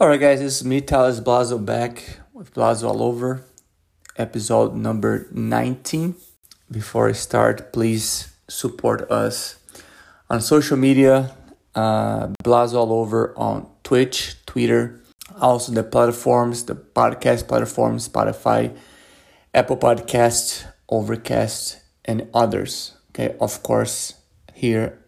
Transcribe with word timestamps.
Alright, 0.00 0.20
guys, 0.20 0.40
this 0.40 0.60
is 0.60 0.64
me, 0.64 0.80
Talis 0.80 1.20
Blazo, 1.20 1.64
back 1.64 2.18
with 2.32 2.52
Blazo 2.54 2.88
All 2.88 3.02
Over, 3.02 3.44
episode 4.16 4.74
number 4.74 5.28
19. 5.30 6.16
Before 6.70 7.08
I 7.08 7.12
start, 7.12 7.72
please 7.72 8.34
support 8.48 9.08
us 9.10 9.56
on 10.28 10.40
social 10.40 10.76
media, 10.76 11.36
uh, 11.76 12.28
Blazo 12.42 12.74
All 12.74 12.92
Over 12.92 13.32
on 13.36 13.68
Twitch, 13.84 14.44
Twitter, 14.44 15.00
also 15.40 15.70
the 15.72 15.84
platforms, 15.84 16.64
the 16.64 16.74
podcast 16.74 17.46
platforms, 17.46 18.08
Spotify, 18.08 18.76
Apple 19.54 19.76
Podcast, 19.76 20.64
Overcast, 20.88 21.80
and 22.04 22.28
others. 22.34 22.96
Okay, 23.10 23.36
of 23.40 23.62
course, 23.62 24.14
here 24.52 24.98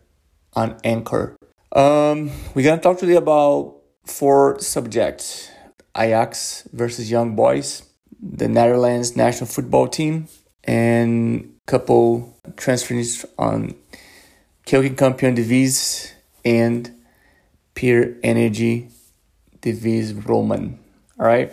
on 0.53 0.77
Anchor. 0.85 1.37
Um, 1.73 2.31
we're 2.55 2.63
gonna 2.63 2.81
talk 2.81 2.99
today 2.99 3.17
about 3.17 3.81
four 4.05 4.59
subjects: 4.61 5.51
Ajax 5.97 6.69
versus 6.73 7.11
Young 7.11 7.35
Boys, 7.35 7.83
the 8.21 8.49
Netherlands 8.49 9.17
national 9.17 9.47
football 9.47 9.89
team, 9.89 10.29
and 10.65 11.55
couple 11.67 12.37
transfers 12.57 13.25
on 13.39 13.75
Keukenkampioen 14.67 15.35
Divisie 15.35 16.11
and 16.45 16.91
Pure 17.75 18.07
Energie 18.23 18.91
Divisie 19.61 20.15
Roman. 20.15 20.79
All 21.19 21.27
right. 21.27 21.53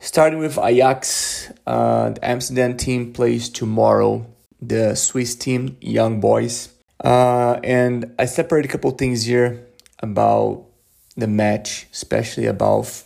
Starting 0.00 0.40
with 0.40 0.58
Ajax, 0.58 1.52
uh, 1.66 2.10
the 2.10 2.28
Amsterdam 2.28 2.76
team 2.76 3.12
plays 3.12 3.48
tomorrow. 3.48 4.26
The 4.60 4.94
Swiss 4.94 5.34
team, 5.34 5.76
Young 5.80 6.20
Boys. 6.20 6.70
Uh, 7.02 7.60
and 7.64 8.12
I 8.18 8.26
separate 8.26 8.64
a 8.64 8.68
couple 8.68 8.90
things 8.92 9.24
here 9.24 9.66
about 10.00 10.66
the 11.16 11.26
match, 11.26 11.86
especially 11.92 12.46
about 12.46 13.02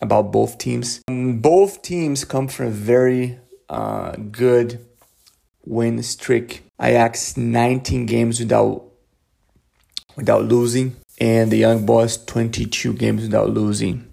about 0.00 0.30
both 0.30 0.58
teams. 0.58 1.00
Both 1.08 1.82
teams 1.82 2.24
come 2.24 2.48
from 2.48 2.66
a 2.66 2.70
very 2.70 3.38
uh, 3.68 4.12
good 4.12 4.86
win 5.64 6.02
streak. 6.02 6.64
Ajax 6.80 7.36
19 7.36 8.06
games 8.06 8.38
without 8.38 8.84
without 10.16 10.44
losing, 10.44 10.96
and 11.20 11.50
the 11.50 11.56
Young 11.56 11.86
Boys 11.86 12.16
22 12.24 12.92
games 12.94 13.22
without 13.22 13.50
losing. 13.50 14.12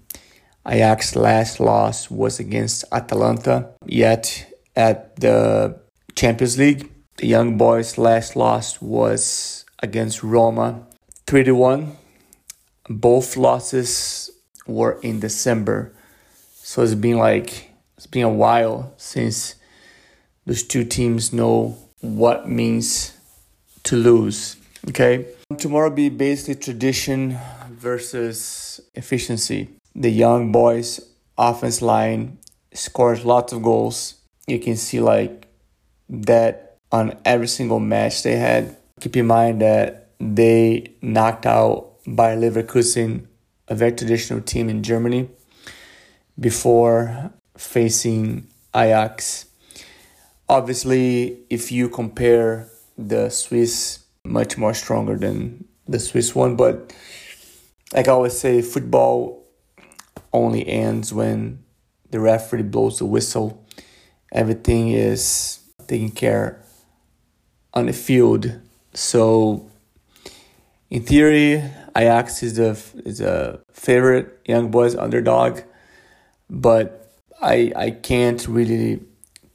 Ajax 0.66 1.14
last 1.14 1.60
loss 1.60 2.10
was 2.10 2.40
against 2.40 2.84
Atalanta, 2.90 3.70
yet 3.84 4.46
at 4.74 5.16
the 5.16 5.78
Champions 6.14 6.58
League 6.58 6.90
the 7.16 7.28
Young 7.28 7.56
Boys' 7.56 7.96
last 7.96 8.34
loss 8.34 8.82
was 8.82 9.64
against 9.80 10.22
Roma, 10.22 10.86
3 11.26 11.44
to 11.44 11.52
1. 11.54 11.96
Both 12.88 13.36
losses 13.36 14.30
were 14.66 14.98
in 15.02 15.20
December. 15.20 15.92
So 16.54 16.82
it's 16.82 16.94
been 16.94 17.18
like 17.18 17.70
it's 17.96 18.06
been 18.06 18.24
a 18.24 18.28
while 18.28 18.92
since 18.96 19.54
those 20.46 20.62
two 20.62 20.84
teams 20.84 21.32
know 21.32 21.78
what 22.00 22.48
means 22.48 23.16
to 23.84 23.96
lose. 23.96 24.56
Okay. 24.88 25.26
Tomorrow 25.56 25.90
be 25.90 26.08
basically 26.08 26.56
tradition 26.56 27.38
versus 27.70 28.80
efficiency. 28.94 29.68
The 29.94 30.10
young 30.10 30.52
boys 30.52 31.00
offense 31.38 31.80
line 31.80 32.38
scores 32.72 33.24
lots 33.24 33.52
of 33.52 33.62
goals. 33.62 34.14
You 34.46 34.58
can 34.58 34.76
see 34.76 35.00
like 35.00 35.48
that 36.08 36.76
on 36.92 37.16
every 37.24 37.48
single 37.48 37.80
match 37.80 38.22
they 38.22 38.36
had. 38.36 38.76
Keep 39.00 39.16
in 39.16 39.26
mind 39.26 39.62
that 39.62 40.10
they 40.20 40.92
knocked 41.00 41.46
out 41.46 41.93
Bayer 42.06 42.36
Leverkusen, 42.36 43.26
a 43.68 43.74
very 43.74 43.92
traditional 43.92 44.40
team 44.40 44.68
in 44.68 44.82
Germany, 44.82 45.28
before 46.38 47.32
facing 47.56 48.46
Ajax. 48.74 49.46
Obviously, 50.48 51.38
if 51.48 51.72
you 51.72 51.88
compare 51.88 52.68
the 52.98 53.30
Swiss, 53.30 54.00
much 54.24 54.58
more 54.58 54.74
stronger 54.74 55.16
than 55.16 55.64
the 55.86 55.98
Swiss 55.98 56.34
one, 56.34 56.56
but 56.56 56.94
like 57.92 58.08
I 58.08 58.12
always 58.12 58.36
say, 58.36 58.62
football 58.62 59.44
only 60.32 60.66
ends 60.66 61.12
when 61.12 61.64
the 62.10 62.20
referee 62.20 62.62
blows 62.62 62.98
the 62.98 63.06
whistle. 63.06 63.64
Everything 64.32 64.90
is 64.90 65.60
taken 65.86 66.10
care 66.10 66.62
on 67.72 67.86
the 67.86 67.92
field. 67.92 68.60
So, 68.94 69.70
in 70.90 71.02
theory, 71.02 71.62
Ajax 71.96 72.42
is 72.42 72.56
the 72.56 72.78
is 73.04 73.20
a 73.20 73.60
favorite 73.72 74.40
young 74.46 74.70
boys 74.70 74.96
underdog, 74.96 75.60
but 76.50 77.10
I 77.40 77.72
I 77.76 77.90
can't 77.90 78.46
really 78.48 79.00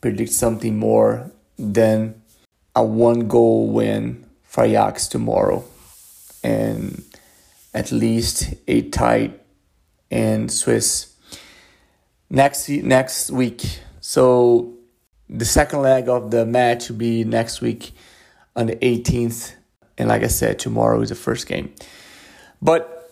predict 0.01 0.31
something 0.31 0.77
more 0.77 1.31
than 1.57 2.21
a 2.75 2.83
one 2.83 3.27
goal 3.27 3.69
win 3.69 4.25
for 4.43 4.63
Ajax 4.63 5.07
tomorrow, 5.07 5.63
and 6.43 7.03
at 7.73 7.91
least 7.91 8.53
a 8.67 8.81
tight 8.89 9.39
and 10.09 10.51
Swiss 10.51 11.15
next 12.29 12.69
next 12.69 13.31
week. 13.31 13.81
So 14.01 14.73
the 15.29 15.45
second 15.45 15.81
leg 15.81 16.09
of 16.09 16.31
the 16.31 16.45
match 16.45 16.89
will 16.89 16.97
be 16.97 17.23
next 17.23 17.61
week 17.61 17.91
on 18.55 18.67
the 18.67 18.75
18th. 18.77 19.53
And 19.97 20.09
like 20.09 20.23
I 20.23 20.27
said, 20.27 20.57
tomorrow 20.57 21.01
is 21.01 21.09
the 21.09 21.15
first 21.15 21.47
game. 21.47 21.73
But 22.61 23.11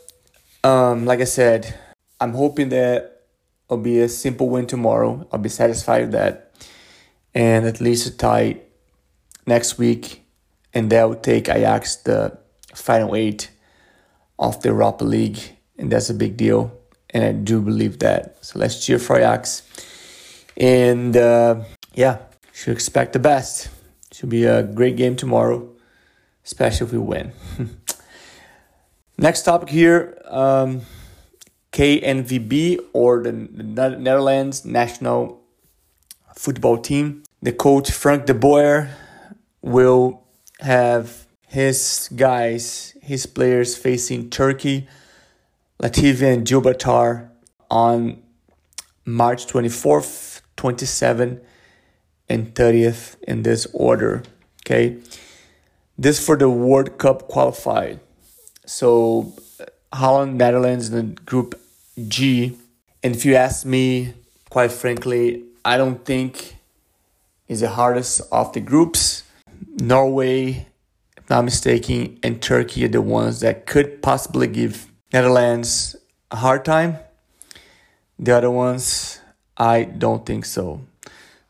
um, 0.63 1.05
like 1.05 1.21
I 1.21 1.25
said, 1.25 1.73
I'm 2.19 2.33
hoping 2.33 2.69
that 2.69 3.21
it'll 3.67 3.81
be 3.81 3.99
a 3.99 4.09
simple 4.09 4.49
win 4.49 4.67
tomorrow. 4.67 5.27
I'll 5.31 5.39
be 5.39 5.49
satisfied 5.49 6.01
with 6.01 6.11
that. 6.11 6.53
And 7.33 7.65
at 7.65 7.79
least 7.79 8.07
a 8.07 8.17
tie 8.17 8.61
next 9.45 9.77
week. 9.77 10.23
And 10.73 10.89
that 10.91 11.07
will 11.07 11.15
take 11.15 11.49
Ajax 11.49 11.97
the 11.97 12.37
final 12.73 13.15
eight 13.15 13.49
of 14.37 14.61
the 14.61 14.69
Europa 14.69 15.03
League. 15.03 15.39
And 15.77 15.91
that's 15.91 16.09
a 16.09 16.13
big 16.13 16.37
deal. 16.37 16.71
And 17.11 17.23
I 17.23 17.31
do 17.31 17.61
believe 17.61 17.99
that. 17.99 18.37
So 18.41 18.59
let's 18.59 18.85
cheer 18.85 18.99
for 18.99 19.17
Ajax. 19.17 19.63
And 20.57 21.15
uh, 21.15 21.63
yeah, 21.93 22.19
should 22.51 22.73
expect 22.73 23.13
the 23.13 23.19
best. 23.19 23.69
Should 24.11 24.29
be 24.29 24.45
a 24.45 24.63
great 24.63 24.97
game 24.97 25.15
tomorrow, 25.15 25.69
especially 26.43 26.87
if 26.87 26.91
we 26.91 26.97
win. 26.97 27.31
Next 29.19 29.41
topic 29.43 29.69
here 29.69 30.15
um, 30.25 30.81
KNVB 31.71 32.79
or 32.93 33.23
the 33.23 33.31
Netherlands 33.31 34.63
national 34.63 35.41
football 36.35 36.77
team. 36.77 37.23
The 37.41 37.51
coach 37.51 37.89
Frank 37.89 38.27
de 38.27 38.35
Boer 38.35 38.89
will 39.63 40.23
have 40.59 41.25
his 41.47 42.09
guys, 42.15 42.95
his 43.01 43.25
players 43.25 43.75
facing 43.75 44.29
Turkey, 44.29 44.87
Latvia, 45.81 46.33
and 46.35 46.45
Gibraltar 46.45 47.31
on 47.71 48.21
March 49.03 49.47
24th, 49.47 50.41
27 50.57 51.41
and 52.29 52.53
30th 52.53 53.15
in 53.23 53.41
this 53.41 53.65
order. 53.73 54.21
Okay. 54.63 54.97
This 55.97 56.23
for 56.23 56.37
the 56.37 56.51
World 56.51 56.99
Cup 56.99 57.27
qualified. 57.27 57.99
So 58.67 59.33
uh, 59.59 59.65
Holland, 59.95 60.37
Netherlands, 60.37 60.89
and 60.89 61.25
Group 61.25 61.59
G. 62.07 62.57
And 63.01 63.15
if 63.15 63.25
you 63.25 63.35
ask 63.35 63.65
me, 63.65 64.13
quite 64.49 64.71
frankly, 64.71 65.43
I 65.65 65.77
don't 65.77 66.03
think 66.05 66.57
is 67.47 67.61
the 67.61 67.69
hardest 67.69 68.21
of 68.31 68.51
the 68.53 68.59
groups. 68.59 69.23
Norway, 69.79 70.67
if 71.15 71.29
not 71.29 71.45
mistaken, 71.45 72.19
and 72.21 72.41
Turkey 72.41 72.83
are 72.85 72.89
the 72.89 73.01
ones 73.01 73.39
that 73.39 73.65
could 73.65 74.01
possibly 74.01 74.47
give 74.47 74.87
Netherlands 75.13 75.95
a 76.29 76.35
hard 76.35 76.65
time. 76.65 76.97
The 78.19 78.35
other 78.35 78.51
ones, 78.51 79.21
I 79.55 79.83
don't 79.83 80.25
think 80.25 80.43
so. 80.45 80.81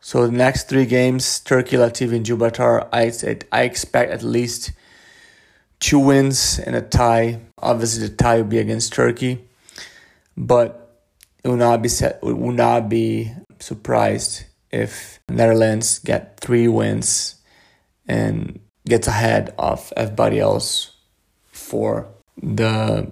So 0.00 0.26
the 0.26 0.32
next 0.32 0.68
three 0.68 0.86
games, 0.86 1.40
Turkey, 1.40 1.76
Latvia, 1.76 2.14
and 2.14 2.24
Gibraltar, 2.24 2.86
I 2.92 3.12
I 3.50 3.62
expect 3.62 4.12
at 4.12 4.22
least 4.22 4.70
two 5.80 5.98
wins 5.98 6.58
and 6.58 6.76
a 6.76 6.82
tie. 6.82 7.40
Obviously, 7.58 8.06
the 8.08 8.14
tie 8.14 8.38
will 8.38 8.44
be 8.44 8.58
against 8.58 8.92
Turkey, 8.92 9.44
but 10.36 11.00
it 11.44 11.48
will 11.48 11.56
not 11.56 11.82
be 11.82 11.88
set, 11.88 12.18
it 12.22 12.36
will 12.36 12.52
not 12.52 12.88
be 12.88 13.32
surprised 13.60 14.44
if 14.70 15.20
Netherlands 15.28 15.98
get 15.98 16.38
three 16.40 16.68
wins 16.68 17.36
and 18.06 18.60
gets 18.86 19.06
ahead 19.06 19.54
of 19.58 19.92
everybody 19.96 20.38
else 20.38 20.92
for 21.50 22.06
the 22.40 23.10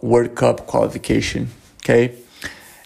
World 0.00 0.34
Cup 0.34 0.66
qualification. 0.66 1.48
Okay, 1.82 2.16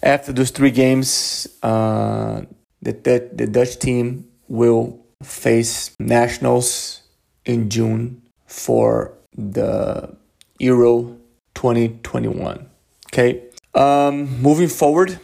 after 0.03 0.33
those 0.33 0.51
three 0.51 0.71
games. 0.71 1.47
Uh, 1.63 2.43
the, 2.83 3.29
the 3.33 3.47
Dutch 3.47 3.79
team 3.79 4.29
will 4.49 5.05
face 5.23 5.95
nationals 5.99 7.03
in 7.45 7.69
June 7.71 8.23
for 8.47 9.13
the 9.37 10.17
Euro 10.59 11.19
2021. 11.55 12.69
Okay. 13.13 13.43
Um, 13.75 14.41
moving 14.41 14.69
forward, 14.69 15.21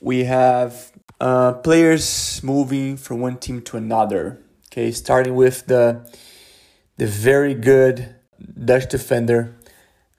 we 0.00 0.24
have 0.24 0.92
uh, 1.20 1.52
players 1.54 2.42
moving 2.42 2.96
from 2.96 3.20
one 3.20 3.38
team 3.38 3.62
to 3.62 3.76
another. 3.76 4.40
Okay, 4.68 4.90
starting 4.90 5.34
with 5.34 5.66
the 5.66 6.10
the 6.96 7.06
very 7.06 7.54
good 7.54 8.14
Dutch 8.64 8.88
defender 8.88 9.54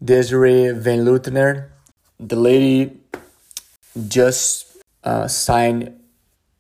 Desiree 0.04 0.72
Van 0.72 1.06
Lunteren. 1.06 1.70
The 2.20 2.36
lady 2.36 2.98
just 4.08 4.78
uh, 5.04 5.28
signed, 5.28 6.00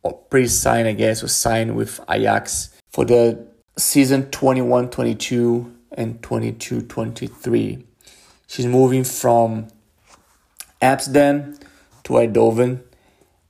or 0.04 0.14
pre-signed, 0.30 0.88
I 0.88 0.94
guess, 0.94 1.22
was 1.22 1.34
signed 1.34 1.76
with 1.76 2.00
Ajax 2.10 2.70
for 2.92 3.06
the 3.06 3.48
season 3.78 4.24
21-22 4.24 5.72
and 5.92 6.22
22-23. 6.22 7.84
She's 8.48 8.66
moving 8.66 9.04
from 9.04 9.68
Amsterdam 10.82 11.58
to 12.04 12.14
Eindhoven, 12.14 12.82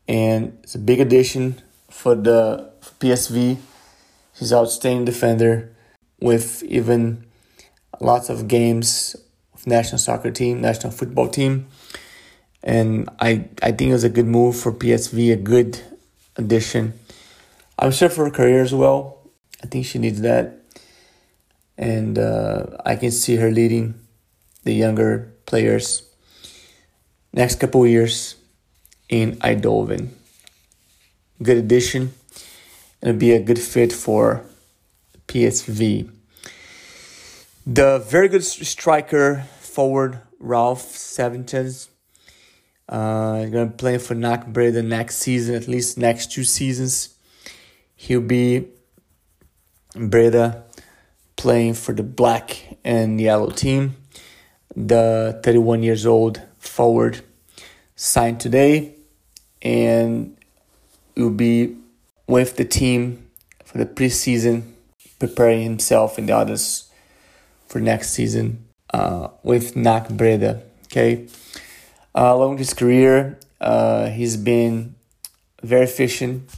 and 0.07 0.57
it's 0.63 0.75
a 0.75 0.79
big 0.79 0.99
addition 0.99 1.61
for 1.89 2.15
the 2.15 2.71
PSV. 2.99 3.57
She's 4.33 4.53
outstanding 4.53 5.05
defender 5.05 5.75
with 6.19 6.63
even 6.63 7.25
lots 7.99 8.29
of 8.29 8.47
games 8.47 9.15
with 9.53 9.67
national 9.67 9.99
soccer 9.99 10.31
team, 10.31 10.61
national 10.61 10.91
football 10.91 11.27
team. 11.27 11.67
And 12.63 13.09
I, 13.19 13.47
I 13.61 13.71
think 13.71 13.89
it 13.89 13.93
was 13.93 14.03
a 14.03 14.09
good 14.09 14.25
move 14.25 14.57
for 14.57 14.71
PSV, 14.71 15.33
a 15.33 15.35
good 15.35 15.79
addition. 16.35 16.93
I'm 17.77 17.91
sure 17.91 18.09
for 18.09 18.25
her 18.25 18.31
career 18.31 18.63
as 18.63 18.73
well. 18.73 19.14
I 19.65 19.67
think 19.67 19.85
she 19.87 19.97
needs 19.97 20.21
that. 20.21 20.59
And 21.75 22.19
uh, 22.19 22.77
I 22.85 22.95
can 22.95 23.09
see 23.09 23.37
her 23.37 23.49
leading 23.49 23.95
the 24.63 24.73
younger 24.73 25.33
players 25.47 26.03
next 27.33 27.59
couple 27.59 27.85
years 27.87 28.35
in 29.09 29.37
Eindhoven. 29.37 30.09
Good 31.41 31.57
addition. 31.57 32.13
It'll 33.01 33.15
be 33.15 33.31
a 33.31 33.41
good 33.41 33.57
fit 33.57 33.91
for 33.91 34.45
PSV. 35.27 36.11
The 37.65 37.97
very 38.07 38.27
good 38.27 38.43
striker 38.43 39.45
forward 39.59 40.21
Ralf 40.39 40.83
Seuntjens. 40.83 41.89
Uh, 42.87 43.45
gonna 43.45 43.71
play 43.71 43.97
for 43.97 44.13
NAC 44.13 44.45
Breda 44.45 44.83
next 44.83 45.17
season, 45.17 45.55
at 45.55 45.67
least 45.67 45.97
next 45.97 46.31
two 46.31 46.43
seasons. 46.43 47.15
He'll 47.95 48.21
be 48.21 48.67
Breda 49.95 50.63
playing 51.35 51.73
for 51.73 51.93
the 51.93 52.03
black 52.03 52.77
and 52.83 53.19
yellow 53.19 53.49
team. 53.49 53.95
The 54.75 55.39
31 55.43 55.83
years 55.83 56.05
old 56.05 56.41
forward 56.57 57.21
signed 57.95 58.39
today 58.39 58.95
and 59.61 60.35
will 61.15 61.29
be 61.29 61.75
with 62.27 62.57
the 62.57 62.65
team 62.65 63.27
for 63.63 63.77
the 63.77 63.85
preseason, 63.85 64.73
preparing 65.19 65.63
himself 65.63 66.17
and 66.17 66.27
the 66.29 66.35
others 66.35 66.89
for 67.67 67.79
next 67.79 68.11
season 68.11 68.65
uh, 68.93 69.29
with 69.43 69.75
NAC 69.75 70.09
Breda. 70.09 70.61
Okay, 70.85 71.27
uh, 72.13 72.31
along 72.33 72.57
his 72.57 72.73
career, 72.73 73.37
uh, 73.59 74.09
he's 74.09 74.37
been 74.37 74.95
very 75.61 75.85
efficient 75.85 76.49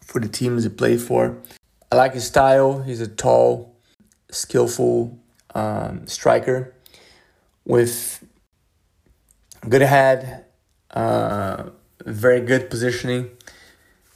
for 0.00 0.20
the 0.20 0.28
teams 0.28 0.64
he 0.64 0.70
played 0.70 1.00
for. 1.00 1.36
I 1.94 1.96
like 1.96 2.14
his 2.14 2.26
style. 2.26 2.82
He's 2.82 3.00
a 3.00 3.06
tall, 3.06 3.76
skillful 4.28 5.16
um, 5.54 6.08
striker 6.08 6.74
with 7.64 8.26
good 9.68 9.82
head, 9.82 10.44
uh, 10.90 11.70
very 12.04 12.40
good 12.40 12.68
positioning, 12.68 13.30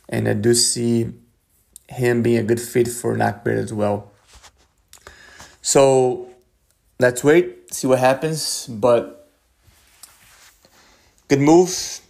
and 0.09 0.29
I 0.29 0.33
do 0.33 0.55
see 0.55 1.13
him 1.89 2.21
being 2.21 2.39
a 2.39 2.43
good 2.43 2.61
fit 2.61 2.89
for 2.89 3.17
NAC 3.17 3.47
as 3.47 3.73
well. 3.73 4.11
So 5.63 6.31
let's 6.99 7.23
wait, 7.23 7.73
see 7.73 7.87
what 7.87 8.01
happens. 8.01 8.67
But 8.67 9.31
good 11.29 11.39
move, 11.39 12.01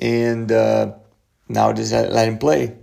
and 0.00 0.50
uh, 0.50 0.94
now 1.50 1.74
just 1.74 1.92
let 1.92 2.26
him 2.26 2.38
play. 2.38 2.78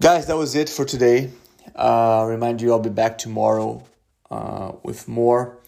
Guys, 0.00 0.26
that 0.26 0.36
was 0.36 0.54
it 0.54 0.68
for 0.68 0.84
today. 0.84 1.30
Uh, 1.74 2.24
remind 2.28 2.62
you, 2.62 2.72
I'll 2.72 2.78
be 2.78 2.90
back 2.90 3.18
tomorrow 3.18 3.84
uh, 4.30 4.72
with 4.82 5.08
more 5.08 5.58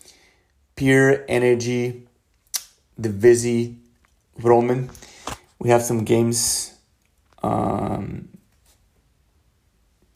pure 0.77 1.25
energy, 1.29 2.07
the 2.97 3.09
Visi 3.09 3.77
Roman. 4.39 4.91
We 5.59 5.71
have 5.71 5.83
some 5.83 6.05
games 6.05 6.75
um, 7.43 8.29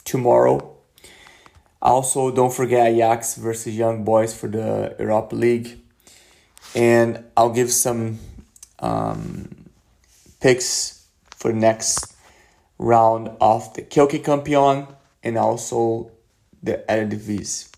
tomorrow 0.04 0.74
also, 1.84 2.30
don't 2.30 2.52
forget 2.52 2.86
Ajax 2.86 3.34
versus 3.34 3.76
Young 3.76 4.04
Boys 4.04 4.34
for 4.34 4.48
the 4.48 4.96
Europa 4.98 5.36
League. 5.36 5.78
And 6.74 7.22
I'll 7.36 7.52
give 7.52 7.70
some 7.70 8.20
um, 8.78 9.66
picks 10.40 11.06
for 11.36 11.52
next 11.52 12.13
round 12.84 13.30
of 13.40 13.72
the 13.74 13.82
Keukenkampioen 13.82 14.94
and 15.22 15.38
also 15.38 16.10
the 16.62 16.84
Eredivisie. 16.88 17.70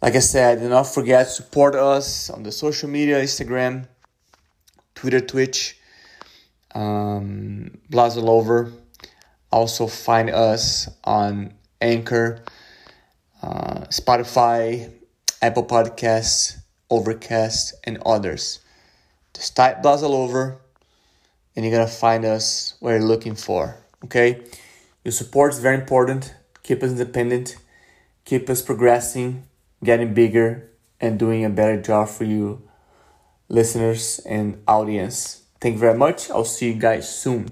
Like 0.00 0.14
I 0.14 0.20
said, 0.20 0.60
do 0.60 0.68
not 0.68 0.84
forget 0.84 1.26
to 1.26 1.32
support 1.32 1.74
us 1.74 2.30
on 2.30 2.42
the 2.42 2.52
social 2.52 2.88
media, 2.88 3.22
Instagram, 3.22 3.86
Twitter, 4.94 5.20
Twitch, 5.20 5.78
um, 6.74 7.78
Over. 7.94 8.72
Also 9.52 9.86
find 9.86 10.30
us 10.30 10.88
on 11.04 11.54
Anchor 11.80 12.42
uh, 13.42 13.84
Spotify, 13.90 14.90
Apple 15.42 15.64
Podcasts, 15.64 16.56
Overcast, 16.88 17.74
and 17.84 17.98
others. 18.06 18.60
Just 19.34 19.54
type 19.54 19.82
Blazo 19.82 20.08
over 20.10 20.58
and 21.54 21.64
you're 21.64 21.74
gonna 21.74 21.90
find 21.90 22.24
us 22.24 22.74
where 22.80 22.98
you're 22.98 23.06
looking 23.06 23.34
for. 23.34 23.76
Okay? 24.04 24.42
Your 25.04 25.12
support 25.12 25.52
is 25.52 25.58
very 25.58 25.76
important. 25.76 26.34
Keep 26.62 26.82
us 26.82 26.92
independent, 26.92 27.56
keep 28.24 28.48
us 28.48 28.62
progressing, 28.62 29.44
getting 29.82 30.14
bigger, 30.14 30.70
and 31.00 31.18
doing 31.18 31.44
a 31.44 31.50
better 31.50 31.80
job 31.80 32.08
for 32.08 32.24
you, 32.24 32.62
listeners 33.48 34.20
and 34.24 34.62
audience. 34.66 35.42
Thank 35.60 35.74
you 35.74 35.80
very 35.80 35.98
much. 35.98 36.30
I'll 36.30 36.44
see 36.44 36.68
you 36.68 36.74
guys 36.74 37.08
soon. 37.08 37.48